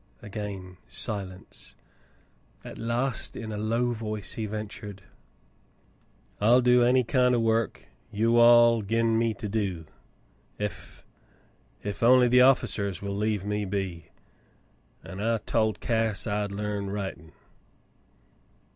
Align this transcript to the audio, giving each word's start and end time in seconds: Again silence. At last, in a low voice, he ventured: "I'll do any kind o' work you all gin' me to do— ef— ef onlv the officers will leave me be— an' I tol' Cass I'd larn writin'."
Again 0.23 0.77
silence. 0.87 1.75
At 2.65 2.79
last, 2.79 3.35
in 3.35 3.51
a 3.51 3.57
low 3.59 3.93
voice, 3.93 4.33
he 4.33 4.47
ventured: 4.47 5.03
"I'll 6.39 6.61
do 6.61 6.83
any 6.83 7.03
kind 7.03 7.35
o' 7.35 7.39
work 7.39 7.85
you 8.11 8.39
all 8.39 8.81
gin' 8.81 9.19
me 9.19 9.35
to 9.35 9.47
do— 9.47 9.85
ef— 10.59 11.05
ef 11.83 11.99
onlv 11.99 12.31
the 12.31 12.41
officers 12.41 13.03
will 13.03 13.15
leave 13.15 13.45
me 13.45 13.63
be— 13.63 14.07
an' 15.03 15.21
I 15.21 15.37
tol' 15.37 15.73
Cass 15.73 16.25
I'd 16.25 16.51
larn 16.51 16.89
writin'." 16.89 17.33